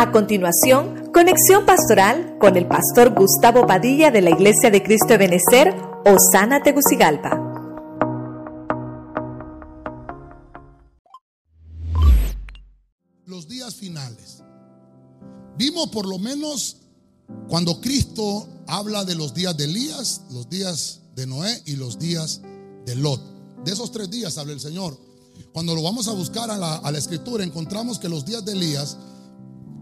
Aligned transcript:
A 0.00 0.12
continuación, 0.12 1.10
conexión 1.12 1.66
pastoral 1.66 2.38
con 2.40 2.56
el 2.56 2.66
pastor 2.66 3.14
Gustavo 3.14 3.66
Padilla 3.66 4.10
de 4.10 4.22
la 4.22 4.30
Iglesia 4.30 4.70
de 4.70 4.82
Cristo 4.82 5.08
de 5.08 5.18
Benecer, 5.18 5.74
Osana 6.06 6.62
Tegucigalpa. 6.62 7.38
Los 13.26 13.46
días 13.46 13.74
finales. 13.74 14.42
Vimos 15.58 15.90
por 15.90 16.08
lo 16.08 16.18
menos 16.18 16.78
cuando 17.50 17.78
Cristo 17.82 18.48
habla 18.68 19.04
de 19.04 19.16
los 19.16 19.34
días 19.34 19.54
de 19.58 19.64
Elías, 19.64 20.22
los 20.30 20.48
días 20.48 21.02
de 21.14 21.26
Noé 21.26 21.60
y 21.66 21.76
los 21.76 21.98
días 21.98 22.40
de 22.86 22.94
Lot. 22.94 23.20
De 23.66 23.72
esos 23.72 23.92
tres 23.92 24.08
días 24.08 24.38
habla 24.38 24.54
el 24.54 24.60
Señor. 24.60 24.96
Cuando 25.52 25.74
lo 25.74 25.82
vamos 25.82 26.08
a 26.08 26.12
buscar 26.12 26.50
a 26.50 26.56
la, 26.56 26.76
a 26.76 26.90
la 26.90 26.96
escritura, 26.96 27.44
encontramos 27.44 27.98
que 27.98 28.08
los 28.08 28.24
días 28.24 28.42
de 28.46 28.52
Elías 28.52 28.96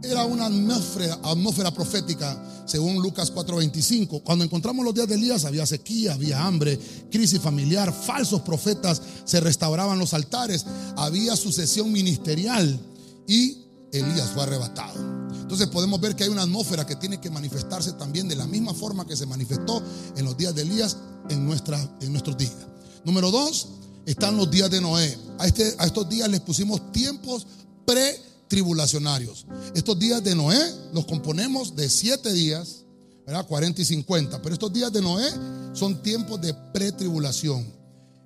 era 0.02 0.24
una 0.24 0.46
atmósfera, 0.46 1.18
atmósfera 1.22 1.72
profética, 1.72 2.40
según 2.66 3.02
Lucas 3.02 3.32
4:25. 3.32 4.22
Cuando 4.22 4.44
encontramos 4.44 4.84
los 4.84 4.94
días 4.94 5.08
de 5.08 5.14
Elías, 5.14 5.44
había 5.44 5.66
sequía, 5.66 6.14
había 6.14 6.44
hambre, 6.44 6.78
crisis 7.10 7.40
familiar, 7.40 7.92
falsos 7.92 8.42
profetas, 8.42 9.00
se 9.24 9.40
restauraban 9.40 9.98
los 9.98 10.14
altares, 10.14 10.64
había 10.96 11.36
sucesión 11.36 11.90
ministerial 11.92 12.80
y 13.26 13.58
Elías 13.92 14.30
fue 14.32 14.42
arrebatado. 14.42 15.28
Entonces 15.40 15.66
podemos 15.68 16.00
ver 16.00 16.14
que 16.14 16.24
hay 16.24 16.30
una 16.30 16.42
atmósfera 16.42 16.86
que 16.86 16.96
tiene 16.96 17.20
que 17.20 17.30
manifestarse 17.30 17.92
también 17.94 18.28
de 18.28 18.36
la 18.36 18.46
misma 18.46 18.74
forma 18.74 19.06
que 19.06 19.16
se 19.16 19.26
manifestó 19.26 19.82
en 20.16 20.24
los 20.24 20.36
días 20.36 20.54
de 20.54 20.62
Elías 20.62 20.96
en, 21.30 21.38
en 21.40 22.12
nuestros 22.12 22.36
días. 22.36 22.56
Número 23.04 23.30
dos, 23.30 23.68
están 24.04 24.36
los 24.36 24.50
días 24.50 24.70
de 24.70 24.80
Noé. 24.80 25.18
A, 25.38 25.46
este, 25.46 25.74
a 25.78 25.86
estos 25.86 26.08
días 26.08 26.28
les 26.28 26.40
pusimos 26.40 26.92
tiempos 26.92 27.46
pre 27.86 28.27
tribulacionarios. 28.48 29.46
Estos 29.74 29.98
días 29.98 30.22
de 30.24 30.34
Noé 30.34 30.58
los 30.92 31.06
componemos 31.06 31.76
de 31.76 31.88
siete 31.88 32.32
días, 32.32 32.84
¿verdad? 33.26 33.46
40 33.46 33.82
y 33.82 33.84
50. 33.84 34.42
Pero 34.42 34.52
estos 34.52 34.72
días 34.72 34.92
de 34.92 35.02
Noé 35.02 35.26
son 35.74 36.02
tiempos 36.02 36.40
de 36.40 36.54
pretribulación. 36.72 37.78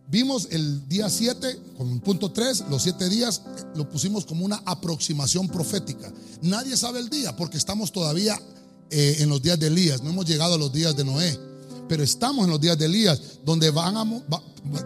Vimos 0.09 0.49
el 0.51 0.87
día 0.89 1.09
7, 1.09 1.59
como 1.79 1.99
punto 2.01 2.31
3, 2.33 2.65
los 2.69 2.83
siete 2.83 3.09
días 3.09 3.41
lo 3.75 3.89
pusimos 3.89 4.27
como 4.27 4.45
una 4.45 4.63
aproximación 4.67 5.49
profética. 5.49 6.13
Nadie 6.43 6.77
sabe 6.77 6.99
el 6.99 7.09
día 7.09 7.35
porque 7.35 7.57
estamos 7.57 7.93
todavía 7.93 8.39
eh, 8.91 9.17
en 9.21 9.31
los 9.31 9.41
días 9.41 9.59
de 9.59 9.69
Elías, 9.69 10.03
no 10.03 10.11
hemos 10.11 10.27
llegado 10.27 10.55
a 10.55 10.59
los 10.59 10.71
días 10.71 10.95
de 10.95 11.05
Noé, 11.05 11.39
pero 11.89 12.03
estamos 12.03 12.45
en 12.45 12.51
los 12.51 12.61
días 12.61 12.79
de 12.79 12.87
Elías, 12.87 13.21
donde 13.45 13.71
van 13.71 13.97
a, 13.97 14.05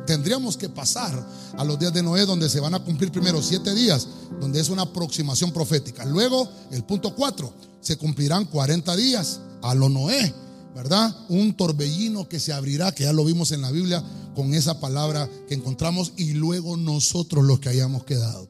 tendríamos 0.06 0.56
que 0.56 0.68
pasar 0.68 1.26
a 1.56 1.64
los 1.64 1.78
días 1.78 1.92
de 1.92 2.02
Noé, 2.02 2.26
donde 2.26 2.48
se 2.48 2.60
van 2.60 2.74
a 2.74 2.82
cumplir 2.82 3.12
primero 3.12 3.42
siete 3.42 3.74
días, 3.74 4.06
donde 4.40 4.60
es 4.60 4.68
una 4.68 4.82
aproximación 4.82 5.52
profética. 5.52 6.04
Luego, 6.04 6.48
el 6.70 6.84
punto 6.84 7.14
4, 7.14 7.52
se 7.80 7.96
cumplirán 7.96 8.46
40 8.46 8.96
días 8.96 9.40
a 9.62 9.74
lo 9.74 9.88
Noé, 9.88 10.34
¿verdad? 10.74 11.14
Un 11.28 11.56
torbellino 11.56 12.28
que 12.28 12.40
se 12.40 12.52
abrirá, 12.52 12.92
que 12.92 13.04
ya 13.04 13.12
lo 13.12 13.24
vimos 13.24 13.52
en 13.52 13.62
la 13.62 13.70
Biblia 13.70 14.02
con 14.34 14.52
esa 14.54 14.80
palabra 14.80 15.28
que 15.48 15.54
encontramos, 15.54 16.12
y 16.16 16.32
luego 16.32 16.76
nosotros 16.76 17.44
los 17.44 17.60
que 17.60 17.68
hayamos 17.68 18.04
quedado. 18.04 18.48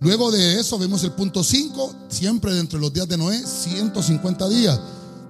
Luego 0.00 0.32
de 0.32 0.58
eso 0.58 0.78
vemos 0.78 1.04
el 1.04 1.12
punto 1.12 1.44
5, 1.44 1.94
siempre 2.08 2.52
dentro 2.52 2.78
de 2.78 2.82
los 2.82 2.92
días 2.92 3.06
de 3.06 3.16
Noé, 3.16 3.40
150 3.46 4.48
días, 4.48 4.80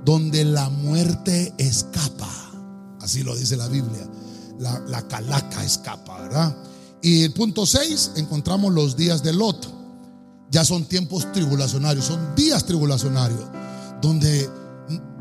donde 0.03 0.45
la 0.47 0.71
muerte 0.71 1.53
escapa. 1.59 2.42
Así 3.03 3.23
lo 3.23 3.37
dice 3.37 3.57
la 3.57 3.69
Biblia. 3.69 4.09
La, 4.59 4.79
la 4.81 5.07
calaca 5.09 5.65
escapa, 5.65 6.21
¿verdad? 6.23 6.57
Y 7.03 7.25
el 7.25 7.33
punto 7.33 7.67
6, 7.67 8.13
encontramos 8.17 8.73
los 8.73 8.97
días 8.97 9.23
de 9.23 9.33
Lot. 9.33 9.69
Ya 10.51 10.65
son 10.65 10.85
tiempos 10.85 11.31
tribulacionarios, 11.33 12.05
son 12.05 12.35
días 12.37 12.65
tribulacionarios, 12.65 13.41
donde 14.01 14.49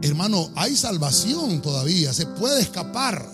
hermano, 0.01 0.49
hay 0.55 0.75
salvación 0.75 1.61
todavía, 1.61 2.13
se 2.13 2.25
puede 2.25 2.61
escapar, 2.61 3.27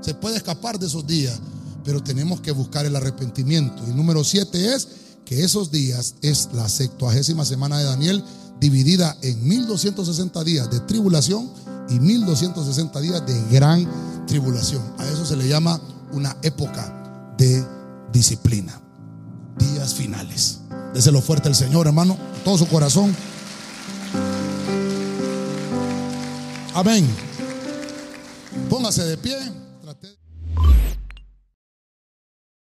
se 0.00 0.14
puede 0.14 0.36
escapar 0.36 0.78
de 0.78 0.86
esos 0.86 1.06
días, 1.06 1.38
pero 1.84 2.02
tenemos 2.02 2.40
que 2.40 2.50
buscar 2.50 2.86
el 2.86 2.96
arrepentimiento. 2.96 3.82
Y 3.88 3.92
número 3.92 4.24
siete 4.24 4.74
es 4.74 4.88
que 5.24 5.44
esos 5.44 5.70
días 5.70 6.16
es 6.22 6.50
la 6.52 6.68
sextuagésima 6.68 7.44
semana 7.44 7.78
de 7.78 7.84
Daniel, 7.84 8.24
dividida 8.60 9.16
en 9.22 9.46
1260 9.46 10.44
días 10.44 10.70
de 10.70 10.80
tribulación 10.80 11.50
y 11.88 12.00
1260 12.00 13.00
días 13.00 13.26
de 13.26 13.42
gran 13.50 13.86
tribulación. 14.26 14.82
A 14.98 15.04
eso 15.06 15.24
se 15.24 15.36
le 15.36 15.48
llama 15.48 15.80
una 16.12 16.36
época 16.42 17.34
de 17.36 17.64
disciplina. 18.12 18.80
Días 19.58 19.94
finales. 19.94 20.60
Déselo 20.92 21.20
fuerte 21.20 21.48
al 21.48 21.54
Señor, 21.54 21.86
hermano, 21.86 22.16
todo 22.44 22.58
su 22.58 22.66
corazón. 22.68 23.14
Amén. 26.74 27.06
Póngase 28.68 29.04
de 29.04 29.16
pie. 29.16 29.63